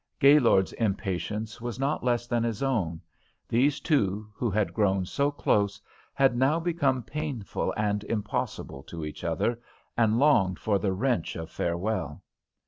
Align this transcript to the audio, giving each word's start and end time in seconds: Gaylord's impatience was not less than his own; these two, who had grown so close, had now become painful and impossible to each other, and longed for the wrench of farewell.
Gaylord's 0.19 0.73
impatience 0.73 1.61
was 1.61 1.79
not 1.79 2.03
less 2.03 2.25
than 2.25 2.41
his 2.43 2.63
own; 2.63 3.01
these 3.47 3.79
two, 3.79 4.27
who 4.33 4.49
had 4.49 4.73
grown 4.73 5.05
so 5.05 5.29
close, 5.29 5.79
had 6.11 6.35
now 6.35 6.59
become 6.59 7.03
painful 7.03 7.71
and 7.77 8.03
impossible 8.05 8.81
to 8.81 9.05
each 9.05 9.23
other, 9.23 9.61
and 9.95 10.17
longed 10.17 10.57
for 10.57 10.79
the 10.79 10.91
wrench 10.91 11.35
of 11.35 11.51
farewell. 11.51 12.23